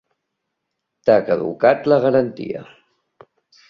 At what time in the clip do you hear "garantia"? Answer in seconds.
2.09-2.69